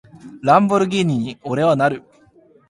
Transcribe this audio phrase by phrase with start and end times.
[0.41, 2.01] ランボルギーニに、俺はなる！